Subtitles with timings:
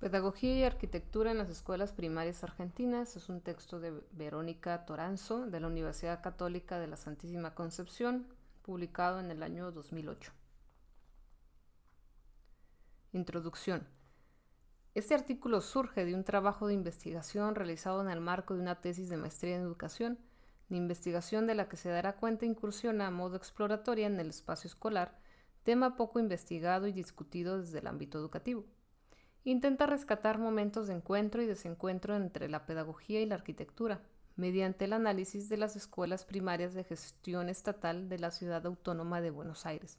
[0.00, 5.60] Pedagogía y Arquitectura en las Escuelas Primarias Argentinas es un texto de Verónica Toranzo de
[5.60, 8.26] la Universidad Católica de la Santísima Concepción,
[8.62, 10.32] publicado en el año 2008.
[13.12, 13.86] Introducción.
[14.94, 19.10] Este artículo surge de un trabajo de investigación realizado en el marco de una tesis
[19.10, 20.18] de maestría en educación,
[20.70, 24.66] la investigación de la que se dará cuenta incursiona a modo exploratoria en el espacio
[24.66, 25.18] escolar,
[25.62, 28.64] tema poco investigado y discutido desde el ámbito educativo
[29.44, 34.02] intenta rescatar momentos de encuentro y desencuentro entre la pedagogía y la arquitectura,
[34.36, 39.30] mediante el análisis de las escuelas primarias de gestión estatal de la Ciudad Autónoma de
[39.30, 39.98] Buenos Aires,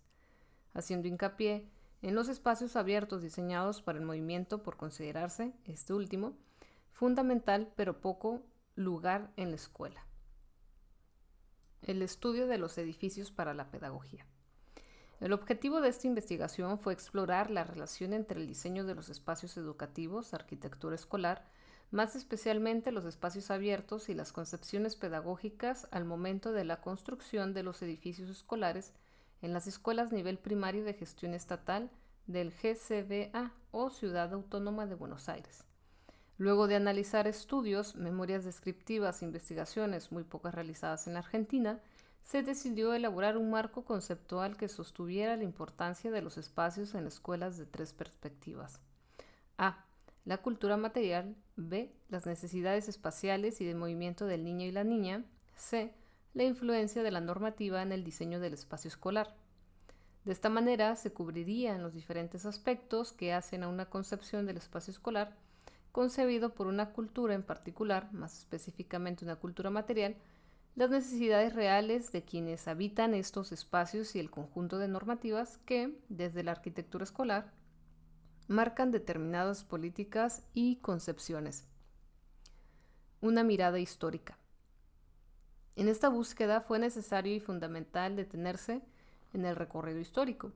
[0.74, 1.70] haciendo hincapié
[2.02, 6.36] en los espacios abiertos diseñados para el movimiento por considerarse, este último,
[6.92, 8.42] fundamental pero poco
[8.76, 10.06] lugar en la escuela.
[11.84, 14.26] El estudio de los edificios para la pedagogía.
[15.22, 19.56] El objetivo de esta investigación fue explorar la relación entre el diseño de los espacios
[19.56, 21.46] educativos, arquitectura escolar,
[21.92, 27.62] más especialmente los espacios abiertos y las concepciones pedagógicas al momento de la construcción de
[27.62, 28.94] los edificios escolares
[29.44, 31.92] en las escuelas nivel primario de gestión estatal
[32.26, 35.66] del GCBA o Ciudad Autónoma de Buenos Aires.
[36.40, 41.80] Luego de analizar estudios, memorias descriptivas investigaciones muy pocas realizadas en la Argentina,
[42.24, 47.58] se decidió elaborar un marco conceptual que sostuviera la importancia de los espacios en escuelas
[47.58, 48.80] de tres perspectivas.
[49.58, 49.86] A.
[50.26, 51.36] La cultura material.
[51.56, 51.92] B.
[52.10, 55.26] Las necesidades espaciales y de movimiento del niño y la niña.
[55.56, 55.94] C.
[56.34, 59.36] La influencia de la normativa en el diseño del espacio escolar.
[60.24, 64.92] De esta manera se cubrirían los diferentes aspectos que hacen a una concepción del espacio
[64.92, 65.36] escolar
[65.92, 70.16] concebido por una cultura en particular, más específicamente una cultura material,
[70.76, 76.44] las necesidades reales de quienes habitan estos espacios y el conjunto de normativas que, desde
[76.44, 77.52] la arquitectura escolar,
[78.48, 81.68] marcan determinadas políticas y concepciones.
[83.20, 84.38] Una mirada histórica.
[85.76, 88.82] En esta búsqueda fue necesario y fundamental detenerse
[89.34, 90.52] en el recorrido histórico,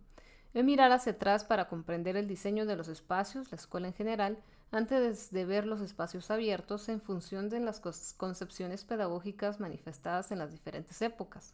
[0.53, 4.37] en mirar hacia atrás para comprender el diseño de los espacios, la escuela en general,
[4.75, 7.79] antes de ver los espacios abiertos en función de las
[8.17, 11.53] concepciones pedagógicas manifestadas en las diferentes épocas,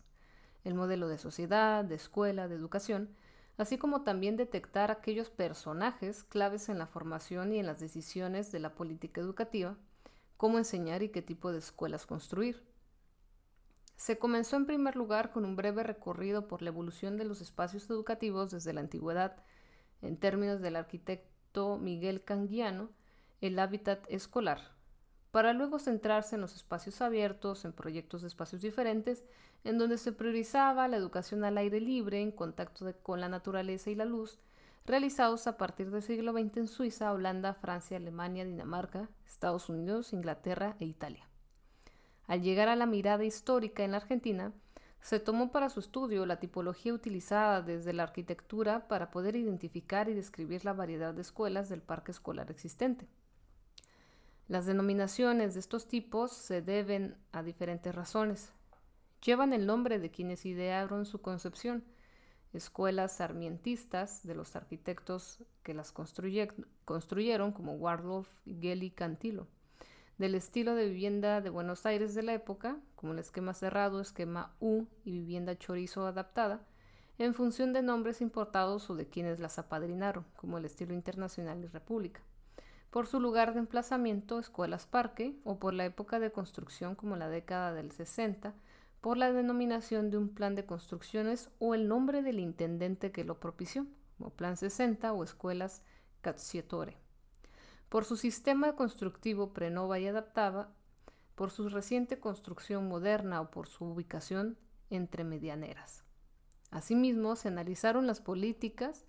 [0.63, 3.09] el modelo de sociedad, de escuela, de educación,
[3.57, 8.59] así como también detectar aquellos personajes claves en la formación y en las decisiones de
[8.59, 9.77] la política educativa,
[10.35, 12.63] cómo enseñar y qué tipo de escuelas construir.
[13.97, 17.87] Se comenzó en primer lugar con un breve recorrido por la evolución de los espacios
[17.87, 19.35] educativos desde la antigüedad,
[20.01, 22.89] en términos del arquitecto Miguel Canguiano,
[23.41, 24.59] el hábitat escolar,
[25.31, 29.23] para luego centrarse en los espacios abiertos, en proyectos de espacios diferentes,
[29.63, 33.95] en donde se priorizaba la educación al aire libre, en contacto con la naturaleza y
[33.95, 34.39] la luz,
[34.85, 40.75] realizados a partir del siglo XX en Suiza, Holanda, Francia, Alemania, Dinamarca, Estados Unidos, Inglaterra
[40.79, 41.27] e Italia.
[42.27, 44.53] Al llegar a la mirada histórica en la Argentina,
[45.01, 50.13] se tomó para su estudio la tipología utilizada desde la arquitectura para poder identificar y
[50.13, 53.07] describir la variedad de escuelas del parque escolar existente.
[54.51, 58.51] Las denominaciones de estos tipos se deben a diferentes razones.
[59.23, 61.85] Llevan el nombre de quienes idearon su concepción,
[62.51, 69.47] escuelas sarmientistas de los arquitectos que las construyeron como Wardolf, Gelli, Cantilo,
[70.17, 74.53] del estilo de vivienda de Buenos Aires de la época, como el esquema cerrado, esquema
[74.59, 76.59] U y vivienda chorizo adaptada,
[77.19, 81.67] en función de nombres importados o de quienes las apadrinaron, como el estilo internacional y
[81.67, 82.21] república
[82.91, 87.29] por su lugar de emplazamiento, escuelas parque, o por la época de construcción como la
[87.29, 88.53] década del 60,
[88.99, 93.39] por la denominación de un plan de construcciones o el nombre del intendente que lo
[93.39, 93.87] propició,
[94.17, 95.83] como Plan 60 o Escuelas
[96.19, 96.97] Cazziatore.
[97.89, 100.69] Por su sistema constructivo prenova y adaptaba,
[101.35, 104.57] por su reciente construcción moderna o por su ubicación
[104.89, 106.03] entre medianeras.
[106.69, 109.05] Asimismo, se analizaron las políticas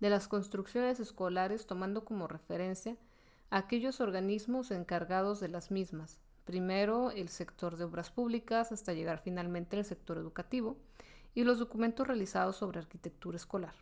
[0.00, 2.96] de las construcciones escolares tomando como referencia
[3.54, 6.18] aquellos organismos encargados de las mismas.
[6.44, 10.76] Primero el sector de obras públicas hasta llegar finalmente al sector educativo
[11.34, 13.74] y los documentos realizados sobre arquitectura escolar.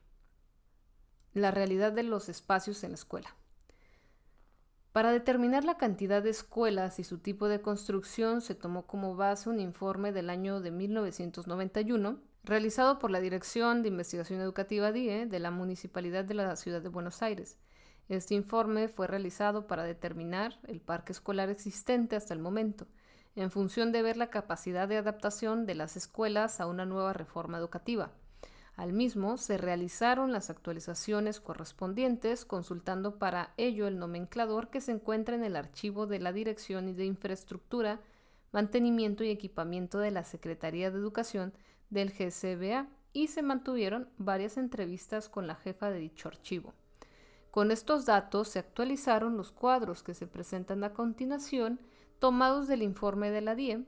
[1.32, 3.34] La realidad de los espacios en la escuela.
[4.92, 9.48] Para determinar la cantidad de escuelas y su tipo de construcción se tomó como base
[9.48, 15.38] un informe del año de 1991 realizado por la Dirección de Investigación Educativa DIE de
[15.38, 17.56] la Municipalidad de la Ciudad de Buenos Aires
[18.08, 22.86] este informe fue realizado para determinar el parque escolar existente hasta el momento,
[23.34, 27.58] en función de ver la capacidad de adaptación de las escuelas a una nueva reforma
[27.58, 28.12] educativa,
[28.74, 35.34] Al mismo se realizaron las actualizaciones correspondientes, consultando para ello el nomenclador que se encuentra
[35.34, 38.00] en el archivo de la Dirección de Infraestructura,
[38.50, 41.52] Mantenimiento y Equipamiento de la Secretaría de Educación
[41.90, 46.72] del GCBA y se mantuvieron varias entrevistas con la jefa de dicho archivo.
[47.52, 51.80] Con estos datos se actualizaron los cuadros que se presentan a continuación,
[52.18, 53.84] tomados del informe de la DIE,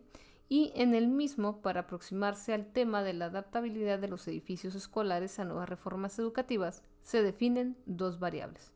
[0.50, 5.38] y en el mismo, para aproximarse al tema de la adaptabilidad de los edificios escolares
[5.38, 8.70] a nuevas reformas educativas, se definen dos variables.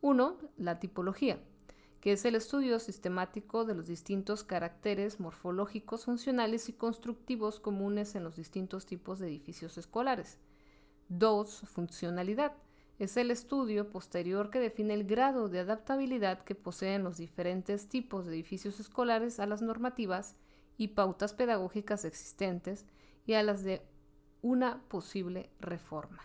[0.00, 1.38] Uno, la tipología,
[2.00, 8.24] que es el estudio sistemático de los distintos caracteres morfológicos, funcionales y constructivos comunes en
[8.24, 10.38] los distintos tipos de edificios escolares.
[11.10, 12.54] Dos, funcionalidad,
[12.98, 18.26] es el estudio posterior que define el grado de adaptabilidad que poseen los diferentes tipos
[18.26, 20.36] de edificios escolares a las normativas
[20.76, 22.86] y pautas pedagógicas existentes
[23.24, 23.82] y a las de
[24.42, 26.22] una posible reforma.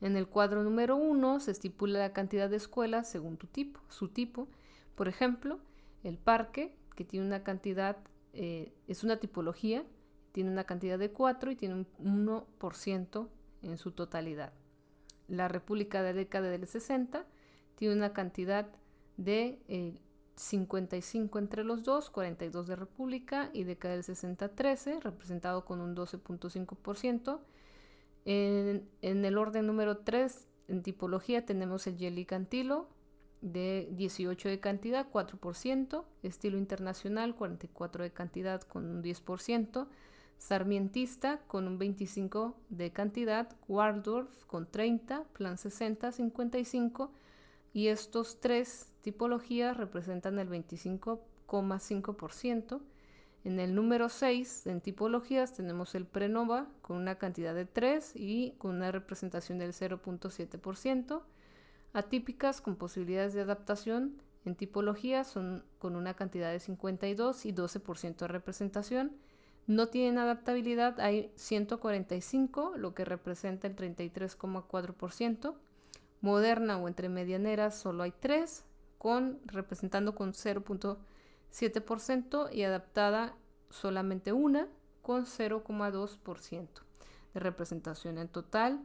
[0.00, 4.08] En el cuadro número 1 se estipula la cantidad de escuelas según tu tipo, su
[4.08, 4.46] tipo.
[4.94, 5.58] Por ejemplo,
[6.04, 7.96] el parque, que tiene una cantidad,
[8.32, 9.84] eh, es una tipología,
[10.32, 13.28] tiene una cantidad de 4 y tiene un 1%
[13.62, 14.52] en su totalidad.
[15.28, 17.24] La República de la década del 60
[17.76, 18.68] tiene una cantidad
[19.16, 19.94] de eh,
[20.36, 27.40] 55 entre los dos, 42 de República y década del 60-13, representado con un 12.5%.
[28.24, 32.88] En, en, el orden número 3, en tipología, tenemos el Jelly Cantilo
[33.40, 39.86] de 18 de cantidad, 4%, estilo internacional, 44 de cantidad con un 10%,
[40.38, 47.10] Sarmientista con un 25 de cantidad, Waldorf con 30, Plan 60, 55,
[47.72, 52.80] y estos tres tipologías representan el 25,5%.
[53.44, 58.52] En el número 6, en tipologías, tenemos el Prenova con una cantidad de 3 y
[58.58, 61.22] con una representación del 0.7%.
[61.92, 68.16] Atípicas con posibilidades de adaptación en tipologías son con una cantidad de 52 y 12%
[68.16, 69.12] de representación.
[69.66, 75.56] No tienen adaptabilidad, hay 145, lo que representa el 33,4%.
[76.20, 78.64] Moderna o entre medianeras solo hay tres,
[78.98, 83.34] con, representando con 0.7% y adaptada
[83.70, 84.68] solamente una
[85.02, 86.68] con 0,2%
[87.34, 88.18] de representación.
[88.18, 88.80] En total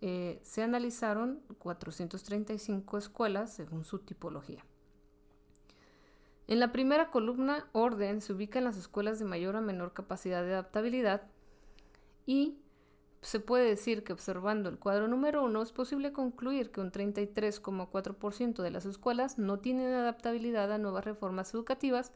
[0.00, 4.64] eh, se analizaron 435 escuelas según su tipología.
[6.46, 10.52] En la primera columna, orden, se ubican las escuelas de mayor o menor capacidad de
[10.52, 11.22] adaptabilidad
[12.26, 12.58] y
[13.22, 18.62] se puede decir que observando el cuadro número 1 es posible concluir que un 33,4%
[18.62, 22.12] de las escuelas no tienen adaptabilidad a nuevas reformas educativas,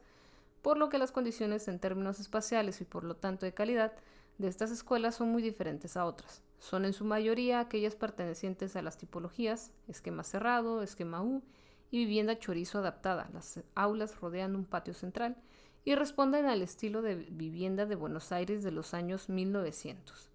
[0.61, 3.93] por lo que las condiciones en términos espaciales y por lo tanto de calidad
[4.37, 6.43] de estas escuelas son muy diferentes a otras.
[6.59, 11.41] Son en su mayoría aquellas pertenecientes a las tipologías esquema cerrado, esquema U
[11.91, 13.29] y vivienda chorizo adaptada.
[13.33, 15.37] Las aulas rodean un patio central
[15.85, 20.29] y responden al estilo de vivienda de Buenos Aires de los años 1900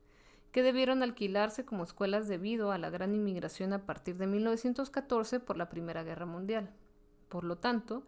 [0.55, 5.57] que debieron alquilarse como escuelas debido a la gran inmigración a partir de 1914 por
[5.57, 6.71] la Primera Guerra Mundial.
[7.29, 8.05] Por lo tanto,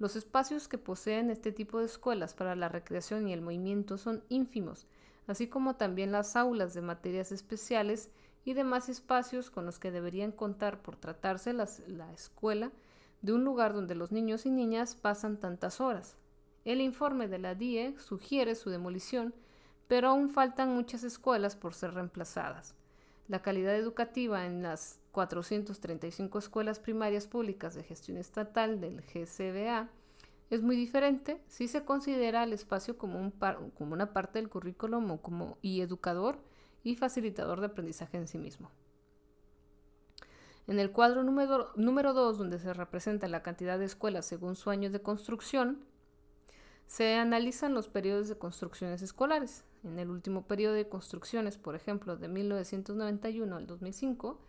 [0.00, 4.24] los espacios que poseen este tipo de escuelas para la recreación y el movimiento son
[4.28, 4.88] ínfimos,
[5.28, 8.10] así como también las aulas de materias especiales
[8.44, 12.72] y demás espacios con los que deberían contar por tratarse la escuela
[13.24, 16.16] de un lugar donde los niños y niñas pasan tantas horas.
[16.64, 19.34] El informe de la DIE sugiere su demolición
[19.88, 22.74] pero aún faltan muchas escuelas por ser reemplazadas.
[23.28, 29.88] La calidad educativa en las 435 escuelas primarias públicas de gestión estatal del GCBA
[30.50, 35.16] es muy diferente si se considera el espacio como, un como una parte del currículum
[35.18, 36.38] como, y educador
[36.82, 38.70] y facilitador de aprendizaje en sí mismo.
[40.66, 44.90] En el cuadro número 2, donde se representa la cantidad de escuelas según su año
[44.90, 45.84] de construcción,
[46.86, 49.64] se analizan los periodos de construcciones escolares.
[49.82, 54.40] En el último periodo de construcciones, por ejemplo, de 1991 al 2005,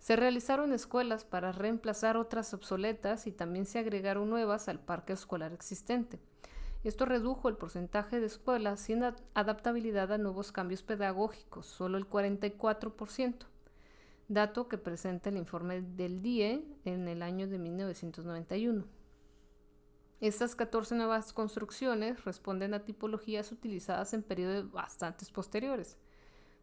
[0.00, 5.52] se realizaron escuelas para reemplazar otras obsoletas y también se agregaron nuevas al parque escolar
[5.52, 6.18] existente.
[6.82, 13.34] Esto redujo el porcentaje de escuelas sin adaptabilidad a nuevos cambios pedagógicos, solo el 44%,
[14.30, 18.84] dato que presenta el informe del DIE en el año de 1991.
[20.20, 25.96] Estas 14 nuevas construcciones responden a tipologías utilizadas en periodos bastante posteriores.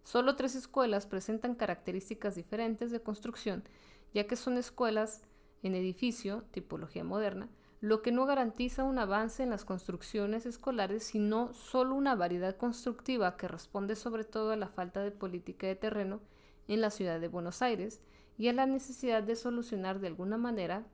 [0.01, 3.65] Solo tres escuelas presentan características diferentes de construcción,
[4.13, 5.23] ya que son escuelas
[5.61, 7.49] en edificio, tipología moderna,
[7.81, 13.35] lo que no garantiza un avance en las construcciones escolares, sino solo una variedad constructiva
[13.35, 16.21] que responde sobre todo a la falta de política de terreno
[16.67, 18.01] en la ciudad de Buenos Aires
[18.37, 20.85] y a la necesidad de solucionar de alguna manera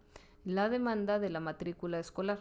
[0.46, 2.40] la demanda de la matrícula escolar.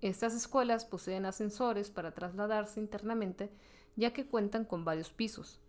[0.00, 3.50] Estas escuelas poseen ascensores para trasladarse internamente
[3.96, 5.60] ya que cuentan con varios pisos.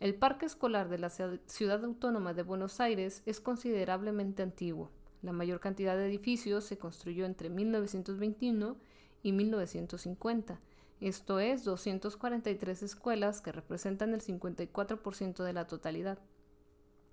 [0.00, 4.90] El parque escolar de la Ciudad Autónoma de Buenos Aires es considerablemente antiguo.
[5.22, 8.76] La mayor cantidad de edificios se construyó entre 1921
[9.22, 10.60] y 1950,
[11.00, 16.18] esto es 243 escuelas que representan el 54% de la totalidad.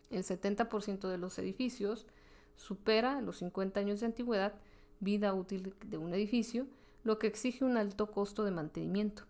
[0.10, 2.06] El 70% de los edificios
[2.56, 4.54] supera los 50 años de antigüedad,
[5.00, 6.68] vida útil de un edificio,
[7.04, 9.24] lo que exige un alto costo de mantenimiento.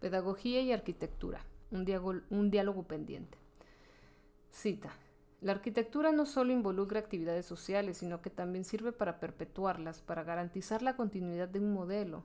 [0.00, 3.38] Pedagogía y arquitectura, un, diálogo pendiente.
[4.50, 4.92] Cita.
[5.40, 10.82] La arquitectura no solo involucra actividades sociales, sino que también sirve para perpetuarlas, para garantizar
[10.82, 12.24] la continuidad de un modelo.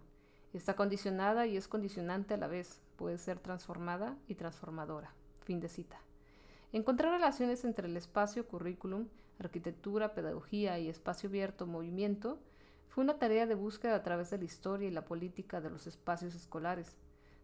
[0.55, 5.13] Está condicionada y es condicionante a la vez, puede ser transformada y transformadora.
[5.43, 5.99] Fin de cita.
[6.71, 12.39] Encontrar relaciones entre el espacio, currículum, arquitectura, pedagogía y espacio abierto, movimiento,
[12.87, 15.87] fue una tarea de búsqueda a través de la historia y la política de los
[15.87, 16.95] espacios escolares.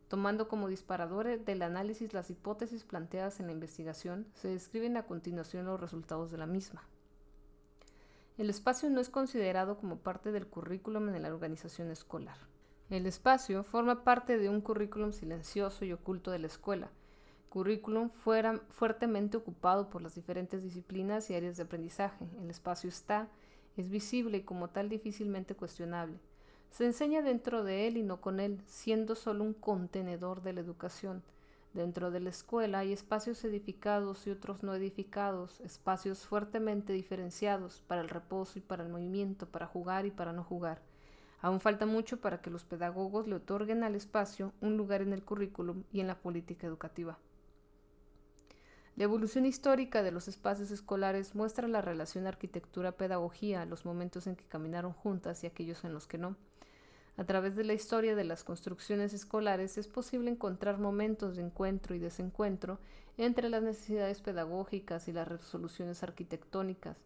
[0.07, 5.65] Tomando como disparadores del análisis las hipótesis planteadas en la investigación, se describen a continuación
[5.65, 6.87] los resultados de la misma.
[8.37, 12.50] El espacio no es considerado como parte del currículum en la organización escolar.
[12.91, 16.91] El espacio forma parte de un currículum silencioso y oculto de la escuela,
[17.47, 22.25] currículum fuera fuertemente ocupado por las diferentes disciplinas y áreas de aprendizaje.
[22.41, 23.29] El espacio está,
[23.77, 26.19] es visible y como tal difícilmente cuestionable.
[26.69, 30.59] Se enseña dentro de él y no con él, siendo solo un contenedor de la
[30.59, 31.23] educación.
[31.73, 38.01] Dentro de la escuela hay espacios edificados y otros no edificados, espacios fuertemente diferenciados para
[38.01, 40.90] el reposo y para el movimiento, para jugar y para no jugar.
[41.41, 45.23] Aún falta mucho para que los pedagogos le otorguen al espacio un lugar en el
[45.23, 47.17] currículum y en la política educativa.
[48.95, 54.45] La evolución histórica de los espacios escolares muestra la relación arquitectura-pedagogía, los momentos en que
[54.45, 56.35] caminaron juntas y aquellos en los que no.
[57.17, 61.95] A través de la historia de las construcciones escolares es posible encontrar momentos de encuentro
[61.95, 62.79] y desencuentro
[63.17, 66.97] entre las necesidades pedagógicas y las resoluciones arquitectónicas,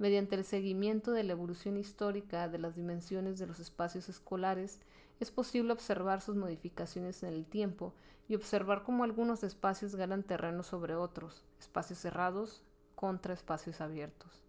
[0.00, 4.80] mediante el seguimiento de la evolución histórica de las dimensiones de los espacios escolares,
[5.20, 7.92] es posible observar sus modificaciones en el tiempo
[8.26, 12.62] y observar cómo algunos espacios ganan terreno sobre otros, espacios cerrados
[12.94, 14.40] contra espacios abiertos.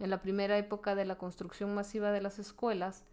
[0.00, 3.04] En la primera época de la construcción masiva de las escuelas,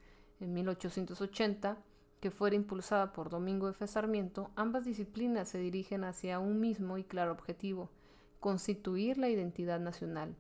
[0.42, 1.78] en 1880,
[2.20, 3.88] que fuera impulsada por Domingo F.
[3.88, 7.90] Sarmiento, ambas disciplinas se dirigen hacia un mismo y claro objetivo,
[8.42, 10.36] constituir la identidad nacional.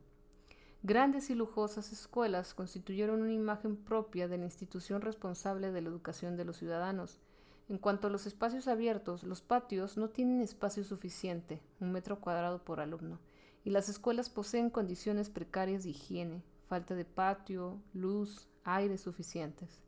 [0.83, 6.37] Grandes y lujosas escuelas constituyeron una imagen propia de la institución responsable de la educación
[6.37, 7.19] de los ciudadanos.
[7.67, 12.63] En cuanto a los espacios abiertos, los patios no tienen espacio suficiente, un metro cuadrado
[12.63, 13.19] por alumno,
[13.65, 19.81] y las escuelas poseen condiciones precarias de higiene, falta de patio, luz, aire suficientes.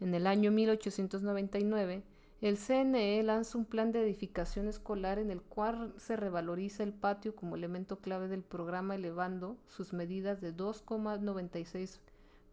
[0.00, 2.02] En el año 1899,
[2.40, 7.34] el CNE lanza un plan de edificación escolar en el cual se revaloriza el patio
[7.34, 12.00] como elemento clave del programa elevando sus medidas de 2,96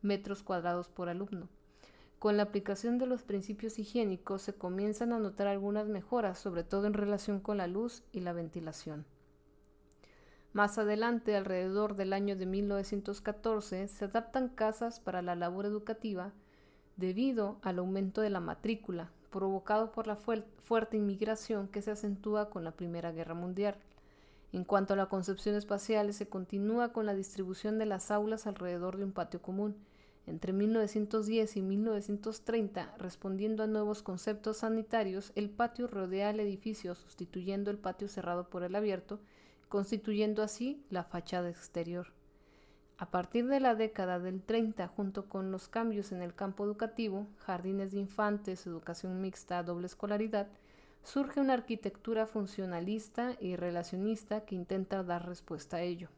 [0.01, 1.49] metros cuadrados por alumno.
[2.19, 6.85] Con la aplicación de los principios higiénicos se comienzan a notar algunas mejoras, sobre todo
[6.85, 9.05] en relación con la luz y la ventilación.
[10.53, 16.33] Más adelante, alrededor del año de 1914, se adaptan casas para la labor educativa
[16.97, 22.63] debido al aumento de la matrícula, provocado por la fuerte inmigración que se acentúa con
[22.63, 23.75] la Primera Guerra Mundial.
[24.51, 28.97] En cuanto a la concepción espacial, se continúa con la distribución de las aulas alrededor
[28.97, 29.77] de un patio común.
[30.27, 37.71] Entre 1910 y 1930, respondiendo a nuevos conceptos sanitarios, el patio rodea el edificio, sustituyendo
[37.71, 39.19] el patio cerrado por el abierto,
[39.69, 42.07] constituyendo así la fachada exterior.
[43.01, 47.25] A partir de la década del 30, junto con los cambios en el campo educativo,
[47.39, 50.49] jardines de infantes, educación mixta, doble escolaridad,
[51.03, 56.09] surge una arquitectura funcionalista y relacionista que intenta dar respuesta a ello.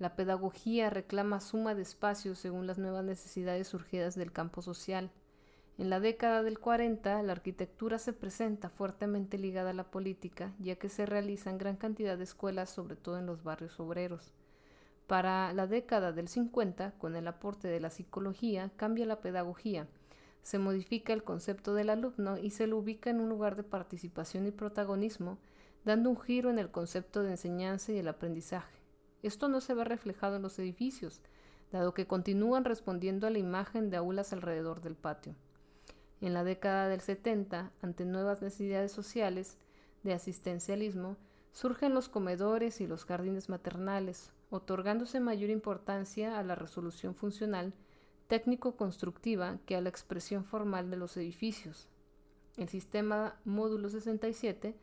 [0.00, 5.12] La pedagogía reclama suma de espacios según las nuevas necesidades surgidas del campo social.
[5.78, 10.74] En la década del 40, la arquitectura se presenta fuertemente ligada a la política, ya
[10.74, 14.34] que se realizan gran cantidad de escuelas, sobre todo en los barrios obreros.
[15.08, 19.88] Para la década del 50, con el aporte de la psicología, cambia la pedagogía,
[20.42, 24.46] se modifica el concepto del alumno y se lo ubica en un lugar de participación
[24.46, 25.38] y protagonismo,
[25.86, 28.82] dando un giro en el concepto de enseñanza y el aprendizaje.
[29.22, 31.22] Esto no se ve reflejado en los edificios,
[31.72, 35.34] dado que continúan respondiendo a la imagen de aulas alrededor del patio.
[36.20, 39.56] En la década del 70, ante nuevas necesidades sociales
[40.02, 41.16] de asistencialismo,
[41.52, 47.74] surgen los comedores y los jardines maternales, otorgándose mayor importancia a la resolución funcional
[48.28, 51.88] técnico-constructiva que a la expresión formal de los edificios.
[52.56, 54.76] El sistema módulo 67,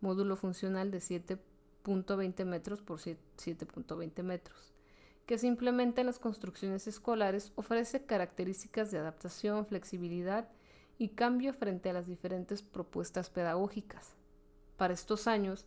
[0.00, 4.72] módulo funcional de 7.20 metros por 7.20 metros,
[5.26, 10.48] que se implementa en las construcciones escolares, ofrece características de adaptación, flexibilidad
[10.98, 14.14] y cambio frente a las diferentes propuestas pedagógicas.
[14.76, 15.66] Para estos años,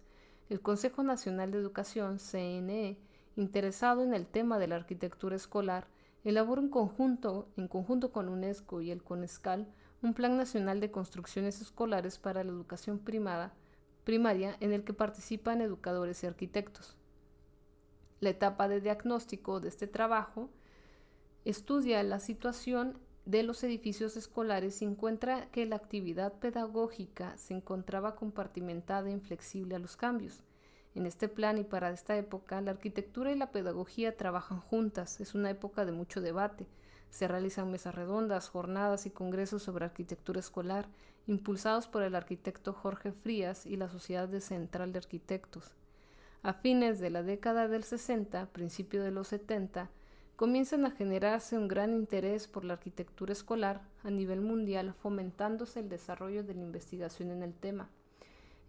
[0.49, 2.97] el Consejo Nacional de Educación, CNE,
[3.35, 5.87] interesado en el tema de la arquitectura escolar,
[6.23, 9.67] elaboró en conjunto, en conjunto con UNESCO y el CONESCAL
[10.01, 16.23] un Plan Nacional de Construcciones Escolares para la Educación primaria en el que participan educadores
[16.23, 16.95] y arquitectos.
[18.21, 20.49] La etapa de diagnóstico de este trabajo
[21.43, 28.15] estudia la situación de los edificios escolares y encuentra que la actividad pedagógica se encontraba
[28.15, 30.43] compartimentada e inflexible a los cambios.
[30.95, 35.19] En este plan y para esta época, la arquitectura y la pedagogía trabajan juntas.
[35.19, 36.67] Es una época de mucho debate.
[37.09, 40.87] Se realizan mesas redondas, jornadas y congresos sobre arquitectura escolar,
[41.27, 45.75] impulsados por el arquitecto Jorge Frías y la Sociedad de Central de Arquitectos.
[46.41, 49.89] A fines de la década del 60, principio de los 70,
[50.35, 55.89] comienzan a generarse un gran interés por la arquitectura escolar a nivel mundial, fomentándose el
[55.89, 57.89] desarrollo de la investigación en el tema.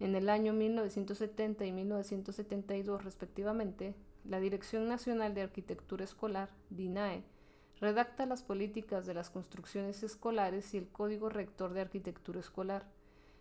[0.00, 7.22] En el año 1970 y 1972, respectivamente, la Dirección Nacional de Arquitectura Escolar, DINAE,
[7.82, 12.86] redacta las políticas de las construcciones escolares y el Código Rector de Arquitectura Escolar.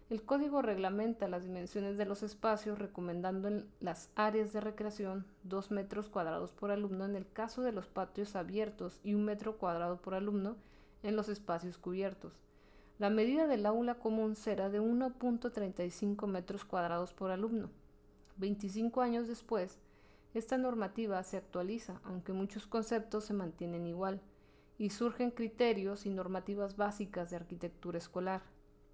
[0.10, 5.72] El código reglamenta las dimensiones de los espacios, recomendando en las áreas de recreación 2
[5.72, 10.02] metros cuadrados por alumno en el caso de los patios abiertos y un metro cuadrado
[10.02, 10.58] por alumno
[11.04, 12.34] en los espacios cubiertos.
[13.00, 17.70] La medida del aula común será de 1.35 metros cuadrados por alumno.
[18.36, 19.80] 25 años después,
[20.34, 24.20] esta normativa se actualiza, aunque muchos conceptos se mantienen igual,
[24.78, 28.42] y surgen criterios y normativas básicas de arquitectura escolar,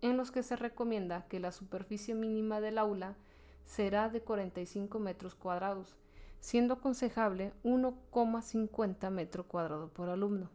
[0.02, 3.16] en los que se recomienda que la superficie mínima del aula
[3.64, 5.98] será de 45 metros cuadrados,
[6.40, 10.52] siendo aconsejable 1,50 metro cuadrado por alumno.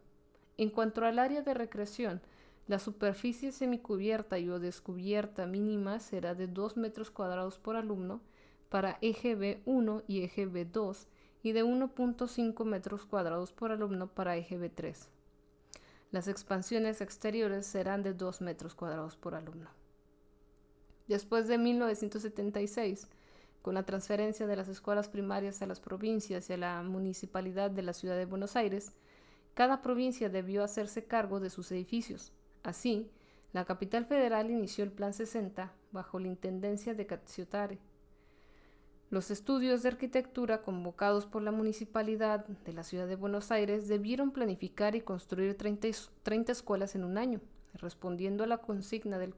[0.55, 2.21] En cuanto al área de recreación,
[2.71, 8.21] la superficie semicubierta y o descubierta mínima será de 2 metros cuadrados por alumno
[8.69, 11.05] para eje B1 y eje B2
[11.43, 14.95] y de 1.5 metros cuadrados por alumno para eje B3.
[16.11, 19.69] Las expansiones exteriores serán de 2 metros cuadrados por alumno.
[21.09, 23.09] Después de 1976,
[23.61, 27.81] con la transferencia de las escuelas primarias a las provincias y a la municipalidad de
[27.81, 28.93] la ciudad de Buenos Aires,
[29.55, 32.31] cada provincia debió hacerse cargo de sus edificios,
[32.63, 33.09] Así,
[33.53, 37.79] la capital federal inició el Plan 60 bajo la intendencia de Cacciotare.
[39.09, 44.31] Los estudios de arquitectura convocados por la municipalidad de la ciudad de Buenos Aires debieron
[44.31, 47.41] planificar y construir 30, escuelas en un año,
[47.73, 49.35] respondiendo a la consigna del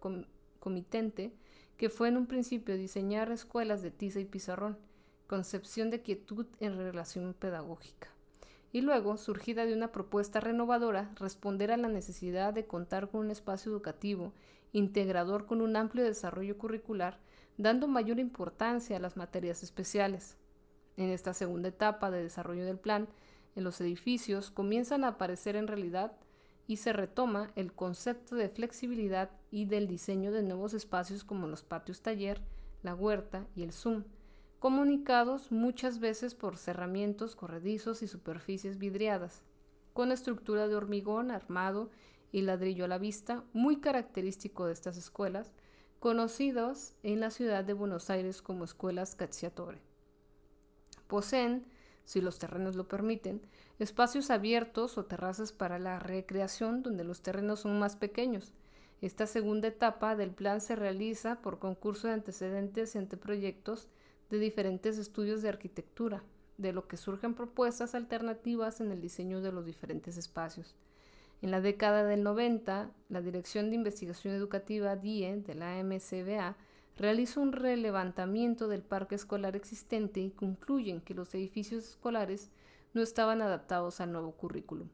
[0.60, 1.34] comitente
[1.78, 4.78] que fue en un principio diseñar escuelas de tiza y pizarrón,
[5.26, 8.13] concepción de quietud en relación pedagógica
[8.74, 13.32] y luego, surgida de una propuesta renovadora, responder a la necesidad de contar con un
[13.32, 14.34] espacio educativo
[14.74, 17.20] integrador con un amplio desarrollo curricular,
[17.58, 20.36] dando mayor importancia a las materias especiales.
[20.98, 23.08] En esta segunda etapa de desarrollo del plan,
[23.56, 26.14] en los edificios comienzan a aparecer en realidad
[26.66, 31.62] y se retoma el concepto de flexibilidad y del diseño de nuevos espacios como los
[31.62, 32.42] patios taller,
[32.82, 34.04] la huerta y el Zoom,
[34.64, 39.42] comunicados muchas veces por cerramientos corredizos y superficies vidriadas,
[39.92, 41.92] con estructura de hormigón armado
[42.32, 45.52] y ladrillo a la vista, muy característico de estas escuelas,
[46.00, 49.82] conocidos en la ciudad de Buenos Aires como escuelas Cacciatore.
[51.08, 51.66] Poseen,
[52.06, 53.42] si los terrenos lo permiten,
[53.80, 58.54] espacios abiertos o terrazas para la recreación donde los terrenos son más pequeños.
[59.02, 63.90] Esta segunda etapa del plan se realiza por concurso de antecedentes y anteproyectos
[64.34, 66.24] de diferentes estudios de arquitectura,
[66.58, 70.74] de lo que surgen propuestas alternativas en el diseño de los diferentes espacios.
[71.44, 76.58] En la década del 90, la Dirección de Investigación Educativa DIE de la MCBA
[76.98, 82.50] realiza un relevantamiento del parque escolar existente y concluyen que los edificios escolares
[82.96, 84.88] no estaban adaptados al nuevo currículum.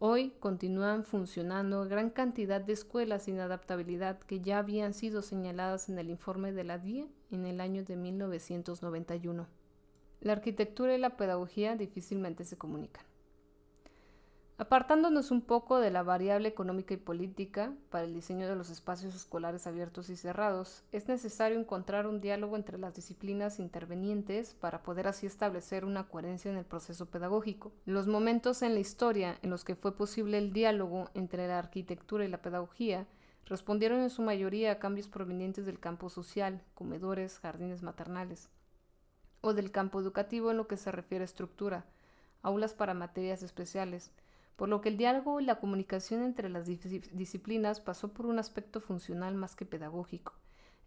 [0.00, 5.98] Hoy continúan funcionando gran cantidad de escuelas sin adaptabilidad que ya habían sido señaladas en
[5.98, 9.46] el informe de la DIE en el año de 1991.
[10.20, 13.04] La arquitectura y la pedagogía difícilmente se comunican.
[14.56, 19.12] Apartándonos un poco de la variable económica y política para el diseño de los espacios
[19.12, 25.08] escolares abiertos y cerrados, es necesario encontrar un diálogo entre las disciplinas intervenientes para poder
[25.08, 27.72] así establecer una coherencia en el proceso pedagógico.
[27.84, 32.24] Los momentos en la historia en los que fue posible el diálogo entre la arquitectura
[32.24, 33.08] y la pedagogía
[33.46, 38.50] respondieron en su mayoría a cambios provenientes del campo social, comedores, jardines maternales,
[39.40, 41.86] o del campo educativo en lo que se refiere a estructura,
[42.42, 44.12] aulas para materias especiales,
[44.56, 48.80] por lo que el diálogo y la comunicación entre las disciplinas pasó por un aspecto
[48.80, 50.34] funcional más que pedagógico.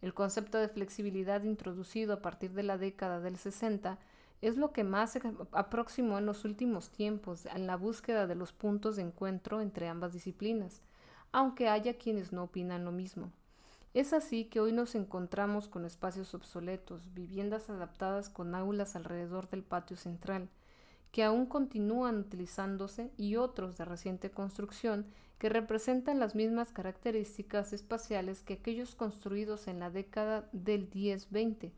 [0.02, 3.98] El concepto de flexibilidad introducido a partir de la década del 60
[4.42, 8.54] es lo que más se aproximó en los últimos tiempos en la búsqueda de los
[8.54, 10.82] puntos de encuentro entre ambas disciplinas,
[11.32, 13.32] aunque haya quienes no opinan lo mismo.
[13.94, 19.64] Es así que hoy nos encontramos con espacios obsoletos, viviendas adaptadas con aulas alrededor del
[19.64, 20.50] patio central,
[21.12, 25.06] que aún continúan utilizándose y otros de reciente construcción
[25.38, 31.72] que representan las mismas características espaciales que aquellos construidos en la década del 10-20,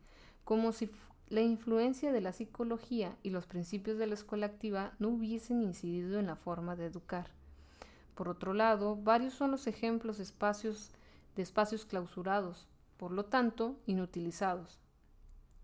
[0.45, 0.89] como si
[1.27, 6.19] la influencia de la psicología y los principios de la escuela activa no hubiesen incidido
[6.19, 7.27] en la forma de educar.
[8.15, 10.91] Por otro lado, varios son los ejemplos espacios,
[11.35, 14.79] de espacios clausurados, por lo tanto, inutilizados,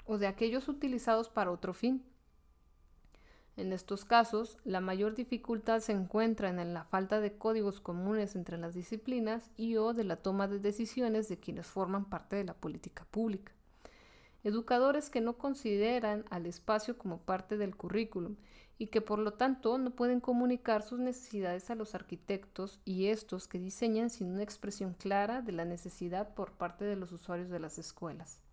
[0.06, 2.06] o de aquellos utilizados para otro fin,
[3.58, 8.58] en estos casos, la mayor dificultad se encuentra en la falta de códigos comunes entre
[8.58, 12.54] las disciplinas y o de la toma de decisiones de quienes forman parte de la
[12.54, 13.54] política pública.
[14.44, 18.36] Educadores que no consideran al espacio como parte del currículum
[18.78, 23.48] y que por lo tanto no pueden comunicar sus necesidades a los arquitectos y estos
[23.48, 27.62] que diseñan sin una expresión clara de la necesidad por parte de los usuarios de
[27.62, 28.45] las escuelas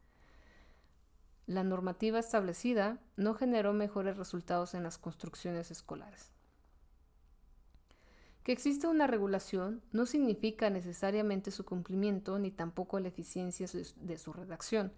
[1.54, 6.32] la normativa establecida no generó mejores resultados en las construcciones escolares.
[8.42, 14.32] Que exista una regulación no significa necesariamente su cumplimiento ni tampoco la eficiencia de su
[14.32, 14.92] redacción,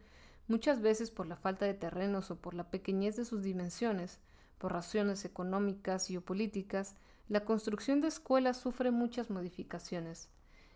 [0.48, 4.18] muchas veces por la falta de terrenos o por la pequeñez de sus dimensiones,
[4.58, 6.96] por razones económicas y o políticas,
[7.28, 10.28] la construcción de escuelas sufre muchas modificaciones.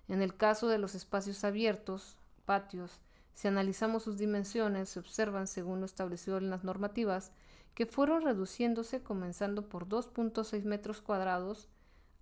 [0.08, 3.00] En el caso de los espacios abiertos, patios,
[3.38, 7.30] si analizamos sus dimensiones, se observan, según lo establecido en las normativas,
[7.72, 11.68] que fueron reduciéndose comenzando por 2.6 metros cuadrados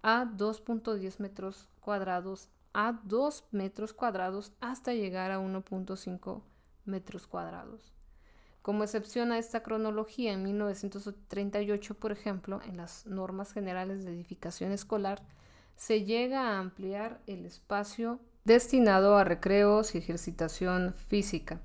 [0.03, 6.43] a 2.10 metros cuadrados a 2 metros cuadrados hasta llegar a 1.5
[6.85, 7.95] metros cuadrados.
[8.61, 14.71] Como excepción a esta cronología, en 1938, por ejemplo, en las normas generales de edificación
[14.71, 15.23] escolar,
[15.77, 21.61] se llega a ampliar el espacio destinado a recreos y ejercitación física,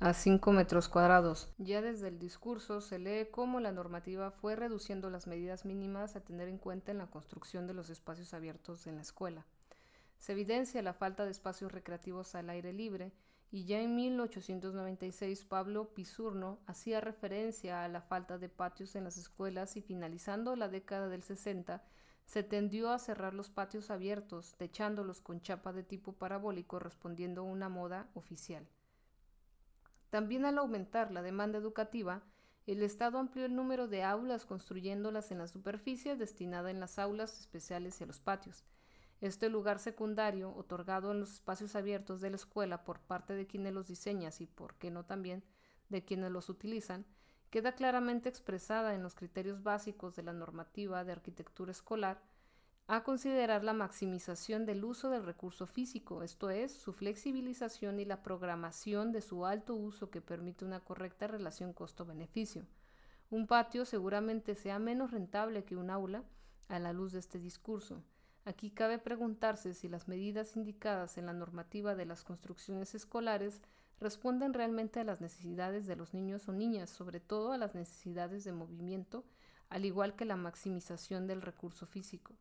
[0.00, 1.48] a 5 metros cuadrados.
[1.58, 6.20] Ya desde el discurso se lee cómo la normativa fue reduciendo las medidas mínimas a
[6.20, 9.46] tener en cuenta en la construcción de los espacios abiertos en la escuela.
[10.16, 13.12] Se evidencia la falta de espacios recreativos al aire libre
[13.52, 19.18] y ya en 1896 Pablo Pisurno hacía referencia a la falta de patios en las
[19.18, 21.80] escuelas y finalizando la década del 60
[22.28, 27.44] se tendió a cerrar los patios abiertos, techándolos con chapa de tipo parabólico respondiendo a
[27.44, 28.68] una moda oficial.
[30.10, 32.22] También al aumentar la demanda educativa,
[32.66, 37.40] el Estado amplió el número de aulas construyéndolas en la superficie destinada en las aulas
[37.40, 38.66] especiales y a los patios.
[39.22, 43.72] Este lugar secundario, otorgado en los espacios abiertos de la escuela por parte de quienes
[43.72, 45.44] los diseñan y, por qué no también,
[45.88, 47.06] de quienes los utilizan,
[47.50, 52.20] queda claramente expresada en los criterios básicos de la normativa de arquitectura escolar
[52.86, 58.22] a considerar la maximización del uso del recurso físico, esto es, su flexibilización y la
[58.22, 62.66] programación de su alto uso que permite una correcta relación costo-beneficio.
[63.30, 66.24] Un patio seguramente sea menos rentable que un aula
[66.68, 68.02] a la luz de este discurso.
[68.46, 73.60] Aquí cabe preguntarse si las medidas indicadas en la normativa de las construcciones escolares
[74.00, 78.44] responden realmente a las necesidades de los niños o niñas, sobre todo a las necesidades
[78.44, 79.24] de movimiento,
[79.68, 82.34] al igual que la maximización del recurso físico.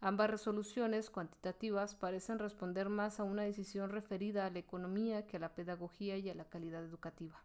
[0.00, 5.40] Ambas resoluciones cuantitativas parecen responder más a una decisión referida a la economía que a
[5.40, 7.42] la pedagogía y a la calidad educativa.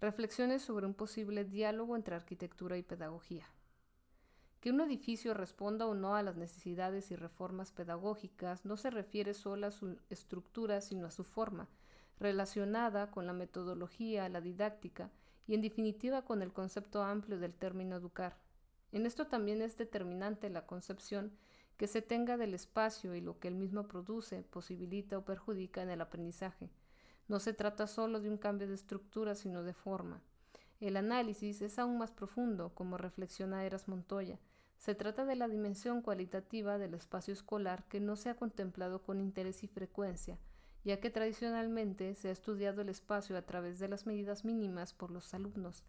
[0.00, 3.46] Reflexiones sobre un posible diálogo entre arquitectura y pedagogía.
[4.60, 9.32] Que un edificio responda o no a las necesidades y reformas pedagógicas no se refiere
[9.32, 11.66] solo a su estructura, sino a su forma,
[12.18, 15.10] relacionada con la metodología, la didáctica
[15.46, 18.36] y en definitiva con el concepto amplio del término educar.
[18.92, 21.32] En esto también es determinante la concepción
[21.78, 25.88] que se tenga del espacio y lo que el mismo produce, posibilita o perjudica en
[25.88, 26.68] el aprendizaje.
[27.28, 30.20] No se trata solo de un cambio de estructura, sino de forma.
[30.80, 34.38] El análisis es aún más profundo, como reflexiona Eras Montoya,
[34.80, 39.20] Se trata de la dimensión cualitativa del espacio escolar que no se ha contemplado con
[39.20, 40.38] interés y frecuencia,
[40.84, 45.10] ya que tradicionalmente se ha estudiado el espacio a través de las medidas mínimas por
[45.10, 45.84] los alumnos,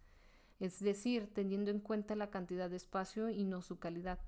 [0.60, 4.20] es decir, teniendo en cuenta la cantidad de espacio y no su calidad.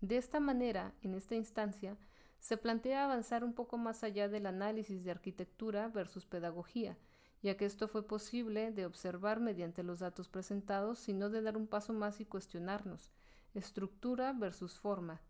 [0.00, 1.96] De esta manera, en esta instancia,
[2.40, 6.98] se plantea avanzar un poco más allá del análisis de arquitectura versus pedagogía,
[7.44, 11.68] ya que esto fue posible de observar mediante los datos presentados, sino de dar un
[11.68, 13.12] paso más y cuestionarnos,
[13.54, 15.20] estructura versus forma.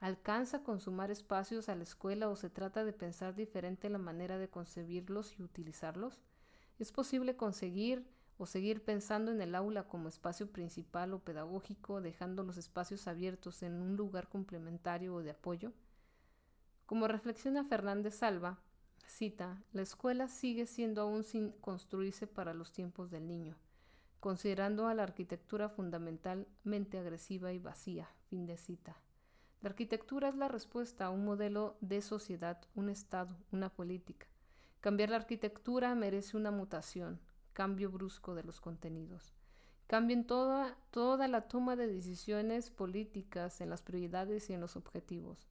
[0.00, 4.48] ¿Alcanza consumar espacios a la escuela o se trata de pensar diferente la manera de
[4.48, 6.18] concebirlos y utilizarlos?
[6.78, 12.44] ¿Es posible conseguir o seguir pensando en el aula como espacio principal o pedagógico, dejando
[12.44, 15.72] los espacios abiertos en un lugar complementario o de apoyo?
[16.86, 18.60] Como reflexiona Fernández Salva,
[19.04, 23.56] cita, la escuela sigue siendo aún sin construirse para los tiempos del niño
[24.20, 28.08] considerando a la arquitectura fundamentalmente agresiva y vacía.
[28.28, 28.96] Fin de cita.
[29.60, 34.26] La arquitectura es la respuesta a un modelo de sociedad, un Estado, una política.
[34.80, 37.20] Cambiar la arquitectura merece una mutación,
[37.52, 39.34] cambio brusco de los contenidos.
[39.88, 44.76] Cambio en toda, toda la toma de decisiones políticas, en las prioridades y en los
[44.76, 45.48] objetivos.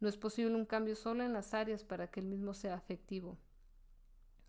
[0.00, 3.38] No es posible un cambio solo en las áreas para que el mismo sea efectivo.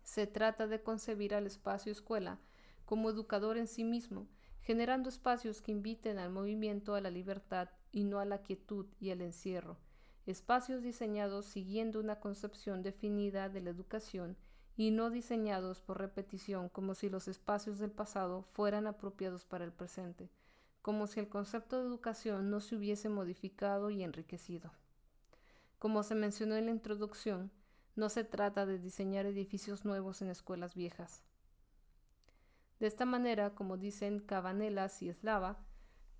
[0.02, 2.40] Se trata de concebir al espacio escuela
[2.88, 4.26] como educador en sí mismo,
[4.62, 9.10] generando espacios que inviten al movimiento a la libertad y no a la quietud y
[9.10, 9.76] el encierro,
[10.24, 14.38] espacios diseñados siguiendo una concepción definida de la educación
[14.74, 19.72] y no diseñados por repetición como si los espacios del pasado fueran apropiados para el
[19.72, 20.30] presente,
[20.80, 24.72] como si el concepto de educación no se hubiese modificado y enriquecido.
[25.78, 27.50] Como se mencionó en la introducción,
[27.96, 31.27] no se trata de diseñar edificios nuevos en escuelas viejas,
[32.80, 35.58] de esta manera, como dicen Cabanelas y Eslava,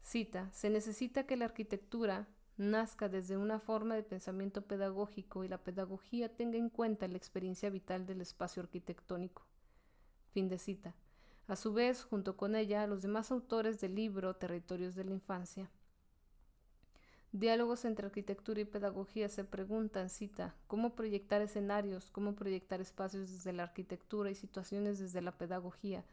[0.03, 5.59] cita, se necesita que la arquitectura nazca desde una forma de pensamiento pedagógico y la
[5.59, 9.47] pedagogía tenga en cuenta la experiencia vital del espacio arquitectónico.
[10.33, 10.95] Fin de cita.
[11.47, 15.71] A su vez, junto con ella, los demás autores del libro Territorios de la Infancia.
[17.33, 23.53] Diálogos entre arquitectura y pedagogía se preguntan, cita, cómo proyectar escenarios, cómo proyectar espacios desde
[23.53, 26.05] la arquitectura y situaciones desde la pedagogía,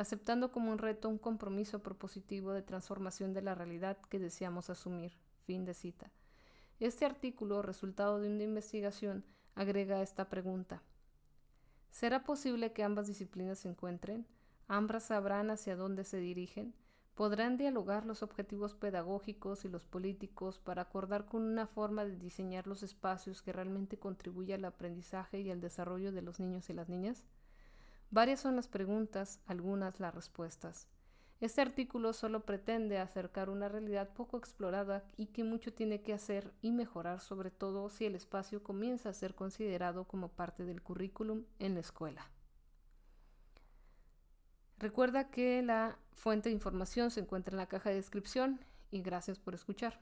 [0.00, 5.12] aceptando como un reto un compromiso propositivo de transformación de la realidad que deseamos asumir.
[5.44, 6.10] Fin de cita.
[6.78, 10.82] Este artículo, resultado de una investigación, agrega esta pregunta.
[11.90, 14.26] ¿Será posible que ambas disciplinas se encuentren?
[14.68, 16.72] ¿Ambas sabrán hacia dónde se dirigen?
[17.14, 22.66] ¿Podrán dialogar los objetivos pedagógicos y los políticos para acordar con una forma de diseñar
[22.66, 26.88] los espacios que realmente contribuya al aprendizaje y al desarrollo de los niños y las
[26.88, 27.22] niñas?
[28.10, 30.88] Varias son las preguntas, algunas las respuestas.
[31.40, 36.52] Este artículo solo pretende acercar una realidad poco explorada y que mucho tiene que hacer
[36.60, 41.44] y mejorar, sobre todo si el espacio comienza a ser considerado como parte del currículum
[41.58, 42.26] en la escuela.
[44.78, 49.38] Recuerda que la fuente de información se encuentra en la caja de descripción y gracias
[49.38, 50.00] por escuchar.